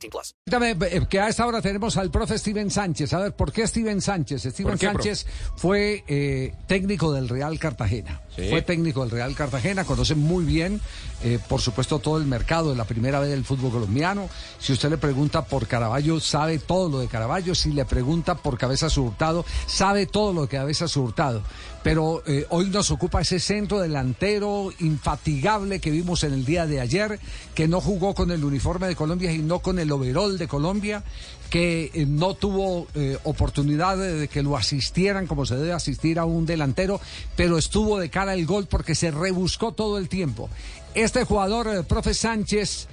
18 0.00 0.10
plus. 0.10 0.34
Dígame, 0.46 0.76
eh, 0.88 1.06
que 1.08 1.20
a 1.20 1.28
esta 1.28 1.46
hora 1.46 1.60
tenemos 1.60 1.96
al 1.96 2.10
profe 2.10 2.38
Steven 2.38 2.70
Sánchez. 2.70 3.12
A 3.12 3.18
ver, 3.18 3.32
¿por 3.36 3.52
qué 3.52 3.66
Steven 3.66 4.00
Sánchez? 4.00 4.42
Steven 4.42 4.78
qué, 4.78 4.86
Sánchez 4.86 5.26
fue 5.56 6.04
eh, 6.08 6.54
técnico 6.66 7.12
del 7.12 7.28
Real 7.28 7.58
Cartagena. 7.58 8.22
Sí. 8.34 8.48
Fue 8.48 8.62
técnico 8.62 9.00
del 9.00 9.10
Real 9.10 9.34
Cartagena, 9.34 9.84
conoce 9.84 10.14
muy 10.14 10.44
bien, 10.44 10.80
eh, 11.22 11.38
por 11.48 11.60
supuesto, 11.60 11.98
todo 11.98 12.16
el 12.16 12.26
mercado 12.26 12.70
de 12.70 12.76
la 12.76 12.84
primera 12.84 13.20
vez 13.20 13.30
del 13.30 13.44
fútbol 13.44 13.72
colombiano. 13.72 14.28
Si 14.58 14.72
usted 14.72 14.88
le 14.88 14.98
pregunta 14.98 15.44
por 15.44 15.66
Caraballo, 15.66 16.20
sabe 16.20 16.58
todo 16.58 16.88
lo 16.88 16.98
de 17.00 17.08
Caraballo. 17.08 17.54
Si 17.54 17.72
le 17.72 17.84
pregunta 17.84 18.36
por 18.36 18.56
Cabeza 18.56 18.88
Hurtado, 18.98 19.44
sabe 19.66 20.06
todo 20.06 20.32
lo 20.32 20.48
que 20.48 20.56
Cabeza 20.56 20.86
Hurtado. 20.98 21.42
Pero 21.82 22.22
eh, 22.26 22.46
hoy 22.50 22.68
nos 22.68 22.90
ocupa 22.90 23.22
ese 23.22 23.40
centro 23.40 23.80
delantero 23.80 24.70
infatigable 24.80 25.80
que 25.80 25.90
vimos 25.90 26.24
en 26.24 26.34
el 26.34 26.44
día 26.44 26.66
de 26.66 26.80
ayer, 26.80 27.18
que 27.54 27.68
no 27.68 27.80
jugó 27.80 28.14
con 28.14 28.30
el 28.30 28.44
uniforme 28.44 28.86
de 28.86 28.96
Colombia 28.96 29.32
y 29.32 29.38
no 29.38 29.60
con 29.60 29.78
el 29.78 29.89
overall 29.92 30.38
de 30.38 30.48
Colombia, 30.48 31.02
que 31.50 31.90
eh, 31.92 32.06
no 32.06 32.34
tuvo 32.34 32.86
eh, 32.94 33.18
oportunidad 33.24 33.98
de, 33.98 34.28
que 34.28 34.42
lo 34.42 34.56
asistieran 34.56 35.26
como 35.26 35.44
se 35.44 35.56
debe 35.56 35.72
asistir 35.72 36.18
a 36.18 36.24
un 36.24 36.46
delantero, 36.46 37.00
pero 37.36 37.58
estuvo 37.58 37.98
de 37.98 38.08
cara 38.08 38.32
al 38.32 38.46
gol 38.46 38.66
porque 38.68 38.94
se 38.94 39.10
rebuscó 39.10 39.72
todo 39.72 39.98
el 39.98 40.08
tiempo. 40.08 40.48
Este 40.94 41.24
jugador, 41.24 41.68
eh, 41.68 41.82
profe 41.82 42.14
Sánchez, 42.14 42.88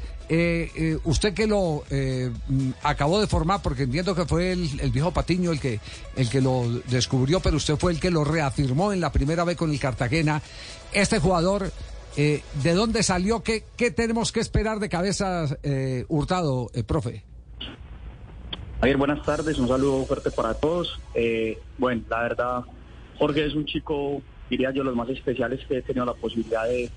usted 1.05 1.33
que 1.33 1.47
lo 1.47 1.85
mm, 1.89 2.71
acabó 2.83 3.21
de 3.21 3.27
formar, 3.27 3.61
porque 3.61 3.83
entiendo 3.83 4.13
que 4.13 4.25
fue 4.25 4.51
el, 4.51 4.79
el 4.81 4.91
viejo 4.91 5.11
Patiño 5.11 5.53
el 5.53 5.59
que, 5.61 5.79
el 6.17 6.29
que 6.29 6.41
lo 6.41 6.65
descubrió, 6.89 7.39
pero 7.39 7.55
usted 7.55 7.77
fue 7.77 7.93
el 7.93 7.99
que 8.01 8.11
lo 8.11 8.25
reafirmó 8.25 8.91
en 8.91 8.99
la 8.99 9.13
primera 9.13 9.45
vez 9.45 9.55
con 9.55 9.71
el 9.71 9.79
Cartagena. 9.79 10.41
Este 10.91 11.19
jugador, 11.19 11.71
eh, 12.17 12.41
¿de 12.63 12.73
dónde 12.73 13.03
salió? 13.03 13.43
¿Qué, 13.43 13.63
qué 13.77 13.91
tenemos 13.91 14.31
que 14.31 14.39
esperar 14.39 14.79
de 14.79 14.89
cabeza 14.89 15.45
eh, 15.63 16.03
hurtado, 16.09 16.71
eh, 16.73 16.83
profe? 16.83 17.23
Javier, 18.79 18.97
buenas 18.97 19.23
tardes, 19.23 19.57
un 19.57 19.67
saludo 19.67 20.05
fuerte 20.05 20.29
para 20.31 20.53
todos. 20.53 20.99
Eh, 21.15 21.59
bueno, 21.77 22.03
la 22.09 22.21
verdad, 22.21 22.61
Jorge 23.17 23.45
es 23.45 23.55
un 23.55 23.65
chico, 23.65 24.21
diría 24.49 24.71
yo, 24.71 24.83
los 24.83 24.95
más 24.95 25.09
especiales 25.09 25.65
que 25.67 25.77
he 25.77 25.81
tenido 25.81 26.05
la 26.05 26.13
posibilidad 26.13 26.65
de, 26.65 26.89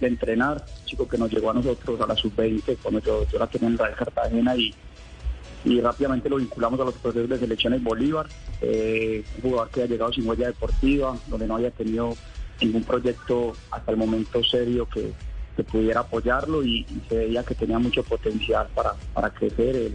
entrenar, 0.00 0.64
chico 0.84 1.08
que 1.08 1.18
nos 1.18 1.32
llegó 1.32 1.50
a 1.50 1.54
nosotros 1.54 2.00
a 2.00 2.06
la 2.06 2.14
sub-20 2.14 2.76
cuando 2.80 3.00
yo, 3.00 3.26
yo 3.28 3.36
la 3.36 3.48
tenía 3.48 3.68
en 3.68 3.78
Real 3.78 3.96
Cartagena 3.96 4.54
y, 4.54 4.72
y 5.64 5.80
rápidamente 5.80 6.28
lo 6.28 6.36
vinculamos 6.36 6.78
a 6.78 6.84
los 6.84 6.94
procesos 6.94 7.28
de 7.28 7.38
selecciones 7.38 7.82
Bolívar, 7.82 8.28
eh, 8.60 9.24
un 9.36 9.50
jugador 9.50 9.70
que 9.70 9.82
ha 9.82 9.86
llegado 9.86 10.12
sin 10.12 10.28
huella 10.28 10.46
deportiva, 10.46 11.16
donde 11.26 11.48
no 11.48 11.56
había 11.56 11.72
tenido 11.72 12.14
ningún 12.60 12.84
proyecto 12.84 13.54
hasta 13.70 13.92
el 13.92 13.96
momento 13.96 14.42
serio 14.42 14.88
que, 14.88 15.12
que 15.56 15.64
pudiera 15.64 16.00
apoyarlo 16.00 16.62
y, 16.62 16.86
se 17.08 17.16
veía 17.16 17.42
que 17.42 17.54
tenía 17.54 17.78
mucho 17.78 18.02
potencial 18.02 18.68
para, 18.74 18.94
para 19.12 19.30
crecer. 19.30 19.76
Él, 19.76 19.94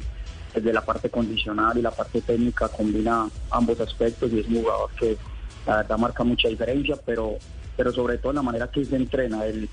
desde 0.53 0.71
la 0.71 0.81
parte 0.81 1.09
condicional 1.09 1.77
y 1.77 1.81
la 1.81 1.89
parte 1.89 2.21
técnica 2.21 2.67
combina 2.69 3.27
ambos 3.49 3.79
aspectos 3.79 4.31
y 4.31 4.39
es 4.39 4.47
un 4.47 4.61
jugador 4.61 4.91
que 4.99 5.17
la 5.65 5.77
verdad 5.77 5.97
marca 5.97 6.23
mucha 6.23 6.47
diferencia, 6.47 6.95
pero 7.03 7.37
pero 7.75 7.91
sobre 7.91 8.17
todo 8.17 8.33
la 8.33 8.41
manera 8.41 8.67
que 8.67 8.85
se 8.85 8.95
entrena, 8.95 9.45
él, 9.45 9.67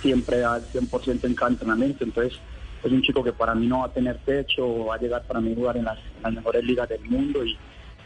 siempre 0.00 0.38
da 0.38 0.56
el 0.56 0.64
100% 0.64 1.24
en 1.24 1.34
cada 1.34 1.50
entrenamiento, 1.50 2.04
entonces 2.04 2.38
es 2.82 2.92
un 2.92 3.02
chico 3.02 3.22
que 3.22 3.32
para 3.32 3.54
mí 3.54 3.66
no 3.66 3.80
va 3.80 3.86
a 3.86 3.92
tener 3.92 4.18
techo, 4.24 4.86
va 4.86 4.94
a 4.94 4.98
llegar 4.98 5.22
para 5.24 5.40
mí 5.40 5.52
a 5.52 5.54
jugar 5.54 5.76
en 5.76 5.84
las, 5.84 5.98
las 6.22 6.32
mejores 6.32 6.64
ligas 6.64 6.88
del 6.88 7.04
mundo 7.04 7.44
y, 7.44 7.56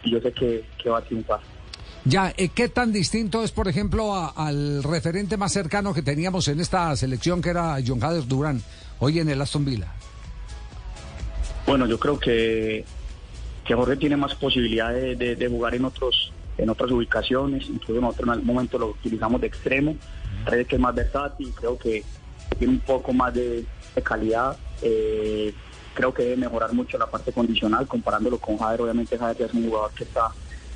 y 0.03 0.11
yo 0.11 0.21
sé 0.21 0.33
que, 0.33 0.65
que 0.83 0.91
va 0.91 0.99
a 0.99 1.03
triunfar. 1.03 1.41
Ya, 2.04 2.32
eh, 2.36 2.48
¿qué 2.48 2.69
tan 2.69 2.92
distinto 2.92 3.42
es, 3.42 3.50
por 3.53 3.69
ejemplo, 3.69 4.14
a- 4.14 4.28
al 4.31 4.82
referente 4.82 5.36
más 5.36 5.53
cercano 5.53 5.92
que 5.92 6.03
teníamos 6.03 6.48
en 6.48 6.60
esta 6.60 6.94
selección, 6.97 7.42
que 7.42 7.50
era 7.50 7.76
John 7.86 8.00
Jader 8.00 8.26
Durán, 8.26 8.62
hoy 8.98 9.19
en 9.19 9.28
el 9.28 9.41
Aston 9.42 9.64
Villa? 9.64 9.92
Bueno, 11.66 11.87
yo 11.87 11.98
creo 11.98 12.19
que, 12.19 12.84
que 13.64 13.75
Jorge 13.75 13.97
tiene 13.97 14.16
más 14.16 14.34
posibilidad 14.37 14.92
de, 14.92 15.48
jugar 15.50 15.75
en 15.75 15.84
otros 15.84 16.32
en 16.56 16.69
otras 16.70 16.91
ubicaciones, 16.91 17.69
incluso 17.69 18.00
nosotros 18.00 18.26
en 18.26 18.32
algún 18.32 18.47
momento 18.48 18.78
lo 18.78 18.87
utilizamos 18.88 19.41
de 19.41 19.47
extremo, 19.47 19.94
creo 20.44 20.66
que 20.66 20.75
es 20.75 20.81
más 20.81 20.92
versátil, 20.92 21.53
creo 21.54 21.78
que 21.78 22.03
tiene 22.58 22.72
un 22.72 22.81
poco 22.81 23.12
más 23.12 23.32
de, 23.32 23.64
de 23.94 24.03
calidad, 24.03 24.56
eh, 24.82 25.54
creo 25.94 26.12
que 26.12 26.25
debe 26.25 26.37
mejorar 26.37 26.72
mucho 26.72 26.98
la 26.98 27.06
parte 27.06 27.31
condicional, 27.31 27.87
comparándolo 27.87 28.38
con 28.38 28.58
Jader, 28.58 28.81
obviamente 28.81 29.16
Jader 29.16 29.37
ya 29.38 29.47
es 29.47 29.54
un 29.54 29.69
jugador 29.69 29.92
que 29.92 30.03
está 30.03 30.31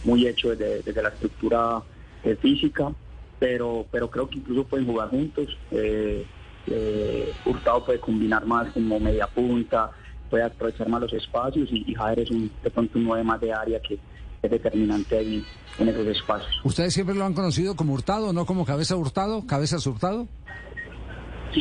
muy 0.05 0.27
hecho 0.27 0.51
desde, 0.51 0.83
desde 0.83 1.03
la 1.03 1.09
estructura 1.11 1.83
eh, 2.25 2.37
física, 2.41 2.93
pero, 3.39 3.87
pero 3.91 4.11
creo 4.11 4.29
que 4.29 4.39
incluso 4.39 4.65
pueden 4.65 4.87
jugar 4.87 5.09
juntos, 5.09 5.57
eh, 5.71 6.25
eh, 6.67 7.33
Hurtado 7.45 7.85
puede 7.85 7.99
combinar 7.99 8.47
más 8.47 8.71
como 8.73 9.01
media 9.01 9.27
punta, 9.27 9.91
puede 10.31 10.45
aprovechar 10.45 10.89
más 10.89 11.03
los 11.03 11.13
espacios 11.13 11.69
y, 11.73 11.85
y 11.91 11.95
Jader 11.95 12.21
es 12.21 12.31
un, 12.31 12.51
de 12.63 12.71
pronto 12.71 12.99
un 12.99 13.05
9 13.05 13.25
más 13.25 13.41
de 13.41 13.53
área 13.53 13.81
que 13.81 13.99
es 14.43 14.51
determinante 14.51 15.19
ahí 15.19 15.45
en 15.79 15.89
esos 15.89 16.07
espacios. 16.07 16.61
¿Ustedes 16.65 16.95
siempre 16.95 17.15
lo 17.15 17.25
han 17.25 17.35
conocido 17.35 17.77
como 17.77 17.93
Hurtado, 17.95 18.33
no 18.33 18.47
como 18.47 18.65
Cabeza 18.65 18.97
Hurtado? 18.97 19.47
¿Cabezas 19.47 19.87
Hurtado? 19.87 20.27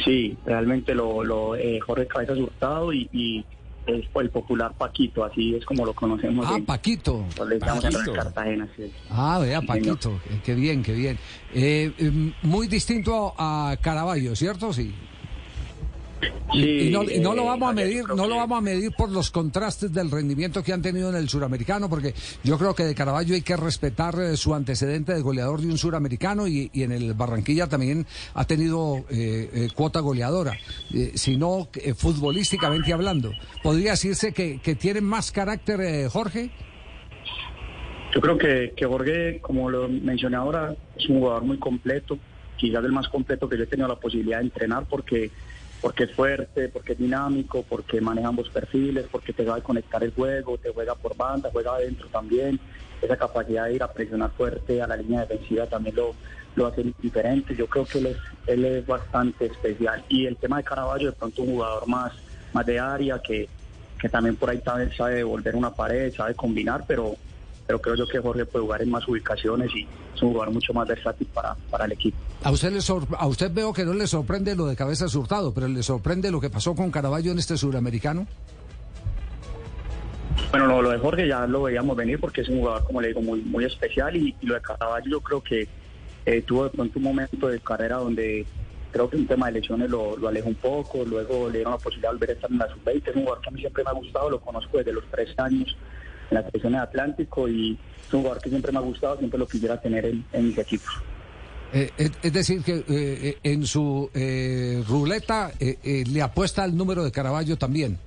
Sí, 0.05 0.37
realmente 0.45 0.95
lo, 0.95 1.23
lo 1.23 1.55
eh, 1.55 1.79
Jorge 1.79 2.07
Cabezas 2.07 2.37
Hurtado 2.37 2.93
y, 2.93 3.09
y 3.11 3.45
es 3.87 4.05
el 4.15 4.29
popular 4.29 4.73
Paquito, 4.77 5.23
así 5.23 5.55
es 5.55 5.65
como 5.65 5.85
lo 5.85 5.93
conocemos. 5.93 6.45
Ah, 6.47 6.55
en- 6.57 6.65
Paquito. 6.65 7.25
le 7.47 7.55
en 7.55 7.59
Paquito. 7.59 8.13
Cartagena, 8.13 8.69
sí. 8.75 8.91
Ah, 9.09 9.39
vea, 9.41 9.61
Paquito. 9.61 10.11
Eh, 10.29 10.39
Qué 10.43 10.53
bien, 10.55 10.83
qué 10.83 10.93
bien. 10.93 11.17
Eh, 11.53 11.91
eh, 11.97 12.33
muy 12.43 12.67
distinto 12.67 13.33
a 13.37 13.75
Caraballo, 13.81 14.35
¿cierto? 14.35 14.71
Sí. 14.71 14.93
Y, 16.53 16.61
Sí, 16.61 16.87
y 16.87 16.89
no, 16.91 17.03
y 17.03 17.19
no 17.19 17.33
lo 17.33 17.43
eh, 17.43 17.45
vamos 17.45 17.71
a 17.71 17.75
Javier, 17.75 17.87
medir, 17.87 18.15
no 18.15 18.27
lo 18.27 18.35
vamos 18.35 18.57
a 18.57 18.61
medir 18.61 18.91
por 18.97 19.09
los 19.09 19.31
contrastes 19.31 19.91
del 19.93 20.11
rendimiento 20.11 20.61
que 20.63 20.73
han 20.73 20.81
tenido 20.81 21.09
en 21.09 21.15
el 21.15 21.29
suramericano, 21.29 21.89
porque 21.89 22.13
yo 22.43 22.57
creo 22.57 22.75
que 22.75 22.83
de 22.83 22.93
Caraballo 22.93 23.33
hay 23.33 23.41
que 23.41 23.55
respetar 23.55 24.19
eh, 24.19 24.37
su 24.37 24.53
antecedente 24.53 25.13
de 25.13 25.21
goleador 25.21 25.61
de 25.61 25.67
un 25.67 25.77
suramericano 25.77 26.47
y, 26.47 26.69
y 26.73 26.83
en 26.83 26.91
el 26.91 27.13
Barranquilla 27.13 27.67
también 27.67 28.05
ha 28.33 28.45
tenido 28.45 28.97
eh, 29.09 29.49
eh, 29.53 29.69
cuota 29.73 29.99
goleadora, 30.01 30.57
eh, 30.93 31.13
sino 31.15 31.69
eh, 31.73 31.93
futbolísticamente 31.93 32.93
hablando. 32.93 33.31
¿Podría 33.63 33.91
decirse 33.91 34.33
que, 34.33 34.59
que 34.59 34.75
tiene 34.75 35.01
más 35.01 35.31
carácter 35.31 35.81
eh, 35.81 36.09
Jorge? 36.09 36.51
Yo 38.13 38.19
creo 38.19 38.37
que, 38.37 38.73
que 38.75 38.85
Jorge, 38.85 39.39
como 39.39 39.69
lo 39.69 39.87
mencioné 39.87 40.35
ahora, 40.35 40.75
es 40.97 41.07
un 41.07 41.19
jugador 41.19 41.43
muy 41.43 41.57
completo, 41.57 42.17
quizás 42.57 42.83
el 42.83 42.91
más 42.91 43.07
completo 43.07 43.47
que 43.47 43.57
yo 43.57 43.63
he 43.63 43.67
tenido 43.67 43.87
la 43.87 43.95
posibilidad 43.95 44.39
de 44.39 44.43
entrenar 44.45 44.85
porque, 44.89 45.31
porque 45.81 46.03
es 46.03 46.13
fuerte, 46.13 46.69
porque 46.69 46.93
es 46.93 46.99
dinámico, 46.99 47.65
porque 47.67 47.99
maneja 47.99 48.27
ambos 48.27 48.49
perfiles, 48.49 49.05
porque 49.11 49.33
te 49.33 49.43
sabe 49.43 49.63
conectar 49.63 50.03
el 50.03 50.13
juego, 50.13 50.57
te 50.57 50.71
juega 50.71 50.93
por 50.93 51.17
banda, 51.17 51.49
juega 51.51 51.73
adentro 51.73 52.07
también. 52.09 52.59
Esa 53.01 53.17
capacidad 53.17 53.65
de 53.65 53.73
ir 53.73 53.83
a 53.83 53.91
presionar 53.91 54.29
fuerte 54.31 54.79
a 54.79 54.87
la 54.87 54.95
línea 54.95 55.21
defensiva 55.21 55.65
también 55.65 55.95
lo, 55.95 56.13
lo 56.55 56.67
hace 56.67 56.93
diferente. 57.01 57.55
Yo 57.55 57.65
creo 57.65 57.85
que 57.85 57.97
él 57.97 58.05
es, 58.07 58.17
él 58.45 58.63
es 58.63 58.85
bastante 58.85 59.47
especial. 59.47 60.05
Y 60.07 60.27
el 60.27 60.37
tema 60.37 60.57
de 60.57 60.63
Caraballo, 60.63 61.07
de 61.07 61.17
pronto 61.17 61.41
un 61.41 61.53
jugador 61.53 61.87
más, 61.87 62.13
más 62.53 62.65
de 62.65 62.79
área 62.79 63.17
que, 63.17 63.49
que 63.99 64.07
también 64.07 64.35
por 64.35 64.51
ahí 64.51 64.59
también 64.59 64.91
sabe 64.95 65.15
devolver 65.15 65.55
una 65.55 65.71
pared, 65.71 66.13
sabe 66.13 66.35
combinar, 66.35 66.83
pero 66.87 67.15
pero 67.71 67.79
creo 67.81 67.95
yo 67.95 68.05
que 68.07 68.19
Jorge 68.19 68.45
puede 68.45 68.63
jugar 68.65 68.81
en 68.81 68.89
más 68.91 69.07
ubicaciones 69.07 69.71
y 69.73 69.87
es 70.13 70.21
un 70.21 70.33
jugador 70.33 70.53
mucho 70.53 70.73
más 70.73 70.85
versátil 70.85 71.25
para, 71.33 71.55
para 71.69 71.85
el 71.85 71.93
equipo. 71.93 72.17
A 72.43 72.51
usted, 72.51 72.69
le 72.73 72.81
sor- 72.81 73.07
a 73.17 73.25
usted 73.27 73.49
veo 73.49 73.71
que 73.71 73.85
no 73.85 73.93
le 73.93 74.07
sorprende 74.07 74.57
lo 74.57 74.65
de 74.65 74.75
cabeza 74.75 75.05
hurtado, 75.17 75.53
pero 75.53 75.69
le 75.69 75.81
sorprende 75.81 76.31
lo 76.31 76.41
que 76.41 76.49
pasó 76.49 76.75
con 76.75 76.91
Caraballo 76.91 77.31
en 77.31 77.39
este 77.39 77.55
suramericano. 77.57 78.27
Bueno, 80.49 80.67
lo, 80.67 80.81
lo 80.81 80.89
de 80.89 80.97
Jorge 80.97 81.29
ya 81.29 81.47
lo 81.47 81.63
veíamos 81.63 81.95
venir 81.95 82.19
porque 82.19 82.41
es 82.41 82.49
un 82.49 82.59
jugador, 82.59 82.83
como 82.83 82.99
le 82.99 83.07
digo, 83.07 83.21
muy, 83.21 83.39
muy 83.41 83.63
especial 83.63 84.17
y, 84.17 84.35
y 84.41 84.45
lo 84.45 84.55
de 84.55 84.61
Caraballo 84.61 85.09
yo 85.09 85.21
creo 85.21 85.41
que 85.41 85.65
eh, 86.25 86.41
tuvo 86.41 86.65
de 86.65 86.71
pronto 86.71 86.99
un 86.99 87.03
momento 87.03 87.47
de 87.47 87.61
carrera 87.61 87.97
donde 87.97 88.45
creo 88.91 89.09
que 89.09 89.15
un 89.15 89.27
tema 89.27 89.45
de 89.45 89.53
lesiones 89.61 89.89
lo, 89.89 90.17
lo 90.17 90.27
alejó 90.27 90.49
un 90.49 90.55
poco, 90.55 91.05
luego 91.05 91.47
le 91.47 91.59
dieron 91.59 91.71
la 91.71 91.77
posibilidad 91.79 92.09
de 92.09 92.15
volver 92.17 92.29
a 92.31 92.33
estar 92.33 92.51
en 92.51 92.57
la 92.57 92.67
sub-20, 92.67 93.07
es 93.11 93.15
un 93.15 93.21
jugador 93.21 93.41
que 93.41 93.49
a 93.49 93.51
mí 93.53 93.59
siempre 93.61 93.83
me 93.85 93.89
ha 93.91 93.93
gustado, 93.93 94.29
lo 94.29 94.41
conozco 94.41 94.77
desde 94.77 94.91
los 94.91 95.05
tres 95.09 95.29
años 95.39 95.69
en 95.69 95.77
la 96.35 96.43
selección 96.43 96.73
de 96.73 96.79
Atlántico 96.79 97.47
y 97.47 97.77
es 98.07 98.13
un 98.13 98.21
jugador 98.21 98.41
que 98.41 98.49
siempre 98.49 98.71
me 98.71 98.79
ha 98.79 98.81
gustado, 98.81 99.17
siempre 99.17 99.37
lo 99.39 99.47
quisiera 99.47 99.79
tener 99.79 100.05
en, 100.05 100.25
en 100.33 100.47
mis 100.47 100.57
equipos. 100.57 100.91
Eh, 101.73 101.89
es, 101.97 102.11
es 102.21 102.33
decir, 102.33 102.61
que 102.63 102.77
eh, 102.77 102.83
eh, 102.89 103.37
en 103.43 103.65
su 103.65 104.09
eh, 104.13 104.83
ruleta 104.87 105.51
eh, 105.59 105.77
eh, 105.83 106.03
le 106.05 106.21
apuesta 106.21 106.65
el 106.65 106.75
número 106.75 107.03
de 107.03 107.11
Caraballo 107.11 107.57
también. 107.57 107.97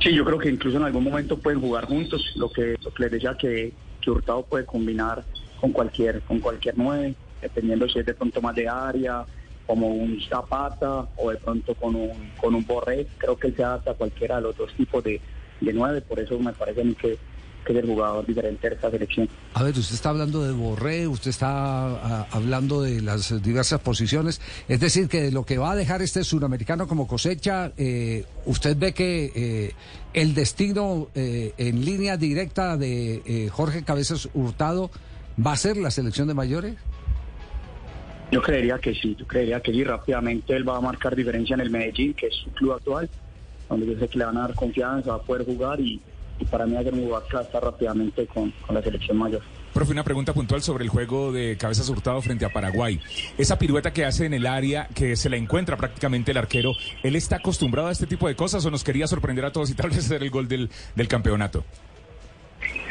Sí, 0.00 0.14
yo 0.14 0.24
creo 0.24 0.38
que 0.38 0.48
incluso 0.48 0.76
en 0.76 0.84
algún 0.84 1.04
momento 1.04 1.38
pueden 1.38 1.60
jugar 1.60 1.86
juntos. 1.86 2.32
Lo 2.36 2.50
que, 2.50 2.76
lo 2.82 2.92
que 2.94 3.02
les 3.02 3.12
decía 3.12 3.36
que, 3.38 3.72
que 4.00 4.10
Hurtado 4.10 4.42
puede 4.44 4.64
combinar 4.64 5.24
con 5.60 5.72
cualquier, 5.72 6.20
con 6.22 6.40
cualquier 6.40 6.74
nueve, 6.76 7.14
dependiendo 7.42 7.88
si 7.88 7.98
es 7.98 8.06
de 8.06 8.14
pronto 8.14 8.40
más 8.40 8.54
de 8.54 8.68
área, 8.68 9.24
como 9.66 9.88
un 9.88 10.20
Zapata 10.28 11.08
o 11.16 11.30
de 11.30 11.36
pronto 11.38 11.74
con 11.74 11.96
un, 11.96 12.10
con 12.40 12.54
un 12.54 12.66
Borré. 12.66 13.06
Creo 13.18 13.36
que 13.36 13.48
él 13.48 13.56
se 13.56 13.64
adapta 13.64 13.90
a 13.90 13.94
cualquiera 13.94 14.36
de 14.36 14.42
los 14.42 14.56
dos 14.56 14.72
tipos 14.74 15.02
de, 15.04 15.20
de 15.60 15.72
nueve, 15.72 16.00
por 16.00 16.20
eso 16.20 16.38
me 16.38 16.52
parece 16.52 16.80
a 16.80 16.84
mí 16.84 16.94
que, 16.94 17.18
que 17.64 17.72
es 17.72 17.78
el 17.78 17.86
jugador 17.86 18.26
diferente 18.26 18.68
de 18.68 18.74
esta 18.74 18.90
selección. 18.90 19.28
A 19.54 19.62
ver, 19.62 19.76
usted 19.78 19.94
está 19.94 20.10
hablando 20.10 20.42
de 20.42 20.52
Borré, 20.52 21.06
usted 21.06 21.30
está 21.30 21.48
ah, 21.48 22.26
hablando 22.30 22.82
de 22.82 23.00
las 23.00 23.42
diversas 23.42 23.80
posiciones, 23.80 24.40
es 24.68 24.80
decir, 24.80 25.08
que 25.08 25.22
de 25.22 25.32
lo 25.32 25.44
que 25.44 25.58
va 25.58 25.72
a 25.72 25.76
dejar 25.76 26.02
este 26.02 26.24
suramericano 26.24 26.86
como 26.86 27.06
cosecha, 27.06 27.72
eh, 27.76 28.24
¿usted 28.44 28.76
ve 28.76 28.92
que 28.92 29.32
eh, 29.34 29.72
el 30.12 30.34
destino 30.34 31.08
eh, 31.14 31.52
en 31.58 31.84
línea 31.84 32.16
directa 32.16 32.76
de 32.76 33.22
eh, 33.24 33.48
Jorge 33.50 33.82
Cabezas 33.82 34.28
Hurtado 34.34 34.90
va 35.44 35.52
a 35.52 35.56
ser 35.56 35.76
la 35.76 35.90
selección 35.90 36.28
de 36.28 36.34
mayores? 36.34 36.76
Yo 38.30 38.42
creería 38.42 38.78
que 38.78 38.94
sí, 38.94 39.14
yo 39.18 39.26
creería 39.26 39.60
que 39.60 39.70
sí, 39.70 39.84
rápidamente 39.84 40.56
él 40.56 40.68
va 40.68 40.76
a 40.76 40.80
marcar 40.80 41.14
diferencia 41.14 41.54
en 41.54 41.60
el 41.60 41.70
Medellín, 41.70 42.14
que 42.14 42.26
es 42.26 42.34
su 42.34 42.50
club 42.50 42.72
actual, 42.72 43.08
donde 43.68 43.86
yo 43.86 43.98
sé 43.98 44.08
que 44.08 44.18
le 44.18 44.24
van 44.24 44.36
a 44.36 44.40
dar 44.42 44.54
confianza, 44.54 45.10
va 45.10 45.16
a 45.16 45.22
poder 45.22 45.44
jugar 45.44 45.80
y, 45.80 46.00
y 46.38 46.44
para 46.44 46.66
mí 46.66 46.74
va 46.74 46.80
a 46.80 46.84
ser 46.84 46.94
un 46.94 47.04
jugador 47.04 47.28
que 47.28 47.34
va 47.34 47.40
a 47.40 47.44
estar 47.44 47.62
rápidamente 47.62 48.26
con, 48.26 48.50
con 48.66 48.74
la 48.74 48.82
selección 48.82 49.16
mayor. 49.16 49.42
Profe, 49.72 49.90
una 49.90 50.04
pregunta 50.04 50.32
puntual 50.32 50.62
sobre 50.62 50.84
el 50.84 50.90
juego 50.90 51.32
de 51.32 51.56
cabezas 51.56 51.88
hurtado 51.88 52.22
frente 52.22 52.44
a 52.44 52.52
Paraguay. 52.52 53.00
Esa 53.36 53.58
pirueta 53.58 53.92
que 53.92 54.04
hace 54.04 54.24
en 54.24 54.32
el 54.32 54.46
área, 54.46 54.86
que 54.94 55.16
se 55.16 55.28
la 55.28 55.36
encuentra 55.36 55.76
prácticamente 55.76 56.30
el 56.30 56.36
arquero, 56.36 56.74
¿él 57.02 57.16
está 57.16 57.36
acostumbrado 57.36 57.88
a 57.88 57.92
este 57.92 58.06
tipo 58.06 58.28
de 58.28 58.36
cosas 58.36 58.64
o 58.64 58.70
nos 58.70 58.84
quería 58.84 59.08
sorprender 59.08 59.44
a 59.44 59.50
todos 59.50 59.70
y 59.70 59.74
tal 59.74 59.90
vez 59.90 59.98
hacer 59.98 60.22
el 60.22 60.30
gol 60.30 60.46
del, 60.46 60.70
del 60.94 61.08
campeonato? 61.08 61.64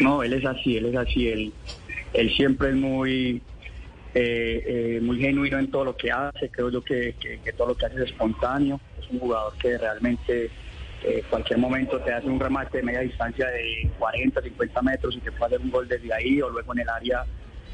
No, 0.02 0.24
él 0.24 0.34
es 0.34 0.46
así, 0.46 0.76
él 0.76 0.88
es 0.88 0.96
así, 0.98 1.28
él, 1.30 1.54
él 2.14 2.36
siempre 2.36 2.72
es 2.72 2.76
muy, 2.76 3.42
eh, 4.14 4.64
eh, 4.66 5.00
muy 5.02 5.20
genuino 5.20 5.58
en 5.60 5.72
todo 5.72 5.86
lo 5.86 5.96
que 5.96 6.12
hace, 6.12 6.50
creo 6.50 6.70
yo 6.70 6.84
que, 6.84 7.16
que, 7.20 7.40
que 7.40 7.54
todo 7.54 7.70
lo 7.70 7.76
que 7.76 7.86
hace 7.86 7.96
es 7.96 8.12
espontáneo, 8.12 8.80
es 9.02 9.10
un 9.10 9.20
jugador 9.20 9.54
que 9.58 9.78
realmente 9.78 10.52
eh, 11.04 11.22
cualquier 11.30 11.60
momento 11.60 12.00
te 12.00 12.14
hace 12.14 12.28
un 12.28 12.40
remate 12.40 12.78
de 12.78 12.84
media 12.84 13.02
distancia 13.02 13.48
de 13.48 13.90
40, 14.00 14.42
50 14.42 14.82
metros 14.82 15.16
y 15.16 15.20
te 15.20 15.32
puede 15.32 15.56
hacer 15.56 15.62
un 15.62 15.72
gol 15.72 15.88
desde 15.88 16.14
ahí 16.14 16.42
o 16.42 16.50
luego 16.50 16.74
en 16.74 16.80
el 16.80 16.90
área, 16.90 17.26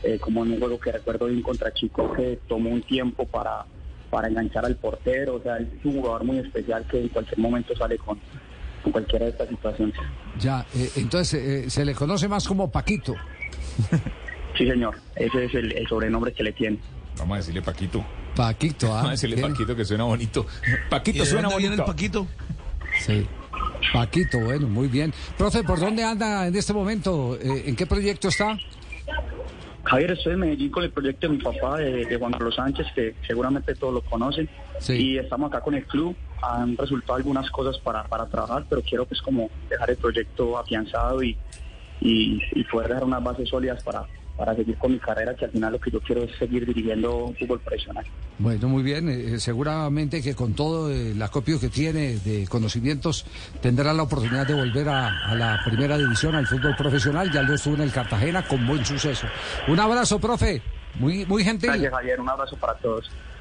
eh, 0.01 0.17
como 0.19 0.43
en 0.43 0.53
un 0.53 0.59
juego 0.59 0.79
que 0.79 0.91
recuerdo 0.91 1.27
de 1.27 1.33
un 1.33 1.43
contra 1.43 1.71
Chico 1.71 2.11
que 2.13 2.39
tomó 2.47 2.71
un 2.71 2.81
tiempo 2.81 3.25
para, 3.25 3.65
para 4.09 4.27
enganchar 4.27 4.65
al 4.65 4.75
portero, 4.77 5.35
o 5.35 5.43
sea, 5.43 5.57
es 5.57 5.67
un 5.83 5.93
jugador 5.93 6.23
muy 6.23 6.39
especial 6.39 6.85
que 6.89 7.01
en 7.01 7.09
cualquier 7.09 7.37
momento 7.37 7.75
sale 7.75 7.99
con, 7.99 8.19
con 8.81 8.91
cualquiera 8.91 9.25
de 9.25 9.31
estas 9.31 9.49
situaciones. 9.49 9.95
Ya, 10.39 10.65
eh, 10.75 10.89
entonces 10.95 11.65
eh, 11.65 11.69
se 11.69 11.85
le 11.85 11.93
conoce 11.93 12.27
más 12.27 12.47
como 12.47 12.71
Paquito. 12.71 13.15
Sí, 14.57 14.67
señor, 14.67 14.95
ese 15.15 15.45
es 15.45 15.53
el, 15.55 15.71
el 15.71 15.87
sobrenombre 15.87 16.33
que 16.33 16.43
le 16.43 16.51
tiene. 16.51 16.79
Vamos 17.17 17.35
a 17.35 17.37
decirle 17.37 17.61
Paquito. 17.61 18.03
Paquito, 18.35 18.87
¿ah? 18.87 18.95
Vamos 18.95 19.07
a 19.07 19.11
decirle. 19.11 19.41
Paquito 19.41 19.75
que 19.75 19.85
suena 19.85 20.03
bonito. 20.05 20.45
¿Y 20.67 20.89
Paquito 20.89 21.19
de 21.23 21.25
suena 21.25 21.49
dónde 21.49 21.57
viene 21.57 21.75
bonito. 21.75 21.91
el 21.91 21.95
Paquito? 21.95 22.27
Sí. 22.99 23.27
Paquito, 23.93 24.39
bueno, 24.39 24.67
muy 24.67 24.87
bien. 24.87 25.13
Profe, 25.37 25.63
¿por 25.63 25.79
dónde 25.79 26.03
anda 26.03 26.47
en 26.47 26.55
este 26.55 26.73
momento? 26.73 27.35
Eh, 27.41 27.63
¿En 27.67 27.75
qué 27.75 27.85
proyecto 27.85 28.27
está? 28.27 28.57
Javier, 29.83 30.11
estoy 30.11 30.33
en 30.33 30.39
Medellín 30.39 30.69
con 30.69 30.83
el 30.83 30.91
proyecto 30.91 31.27
de 31.27 31.33
mi 31.37 31.41
papá, 31.41 31.77
de, 31.77 32.05
de 32.05 32.17
Juan 32.17 32.31
Carlos 32.33 32.55
Sánchez, 32.55 32.85
que 32.93 33.15
seguramente 33.25 33.73
todos 33.75 33.93
lo 33.93 34.01
conocen. 34.01 34.47
Sí. 34.79 34.93
Y 34.93 35.17
estamos 35.17 35.51
acá 35.51 35.61
con 35.61 35.73
el 35.73 35.85
club. 35.85 36.15
Han 36.43 36.77
resultado 36.77 37.15
algunas 37.15 37.49
cosas 37.49 37.77
para, 37.79 38.03
para 38.03 38.27
trabajar, 38.27 38.65
pero 38.69 38.81
quiero 38.81 39.05
pues 39.05 39.21
como 39.21 39.49
dejar 39.69 39.89
el 39.89 39.97
proyecto 39.97 40.57
afianzado 40.57 41.23
y, 41.23 41.35
y, 42.01 42.39
y 42.51 42.63
poder 42.65 42.89
dejar 42.89 43.03
unas 43.05 43.23
bases 43.23 43.49
sólidas 43.49 43.81
para, 43.83 44.05
para 44.39 44.55
seguir 44.55 44.77
con 44.77 44.93
mi 44.93 44.99
carrera, 44.99 45.35
que 45.35 45.43
al 45.45 45.51
final 45.51 45.73
lo 45.73 45.79
que 45.79 45.91
yo 45.91 45.99
quiero 45.99 46.23
es 46.23 46.31
seguir 46.37 46.65
dirigiendo 46.65 47.33
fútbol 47.37 47.59
profesional. 47.59 48.05
Bueno, 48.37 48.69
muy 48.69 48.81
bien. 48.83 49.09
eh, 49.09 49.37
seguramente 49.37 50.21
que 50.21 50.33
con 50.33 50.53
todo 50.53 50.89
eh, 50.89 51.11
el 51.11 51.21
acopio 51.21 51.59
que 51.59 51.67
tiene 51.67 52.17
de 52.19 52.47
conocimientos 52.47 53.25
tendrá 53.61 53.93
la 53.93 54.03
oportunidad 54.03 54.47
de 54.47 54.53
volver 54.53 54.87
a, 54.87 55.27
a 55.27 55.35
la 55.35 55.59
primera 55.65 55.97
división, 55.97 56.35
al 56.35 56.47
fútbol 56.47 56.73
profesional. 56.77 57.29
Ya 57.33 57.41
lo 57.41 57.53
estuvo 57.53 57.75
en 57.75 57.81
el 57.81 57.91
Cartagena 57.91 58.47
con 58.47 58.65
buen 58.65 58.85
suceso. 58.85 59.27
Un 59.67 59.77
abrazo, 59.79 60.19
profe. 60.19 60.61
Muy, 60.95 61.25
muy 61.25 61.43
gentil. 61.43 61.69
Gracias, 61.71 61.91
Javier. 61.93 62.21
Un 62.21 62.29
abrazo 62.29 62.55
para 62.55 62.73
todos. 62.75 63.11